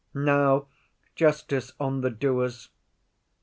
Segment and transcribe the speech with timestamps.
[0.15, 0.65] Now,
[1.13, 2.69] justice on the doers!